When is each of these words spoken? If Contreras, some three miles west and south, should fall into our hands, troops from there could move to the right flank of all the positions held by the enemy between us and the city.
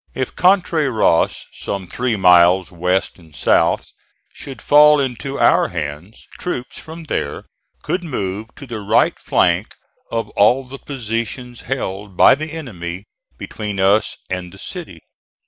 If 0.15 0.35
Contreras, 0.35 1.45
some 1.51 1.85
three 1.87 2.15
miles 2.15 2.71
west 2.71 3.19
and 3.19 3.35
south, 3.35 3.91
should 4.33 4.59
fall 4.59 4.99
into 4.99 5.37
our 5.37 5.67
hands, 5.67 6.25
troops 6.39 6.79
from 6.79 7.03
there 7.03 7.43
could 7.83 8.03
move 8.03 8.47
to 8.55 8.65
the 8.65 8.79
right 8.79 9.19
flank 9.19 9.75
of 10.11 10.29
all 10.29 10.63
the 10.63 10.79
positions 10.79 11.61
held 11.69 12.17
by 12.17 12.33
the 12.33 12.51
enemy 12.51 13.03
between 13.37 13.79
us 13.79 14.17
and 14.27 14.51
the 14.51 14.57
city. 14.57 15.01